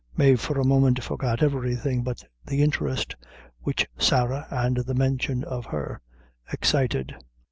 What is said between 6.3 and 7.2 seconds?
excited.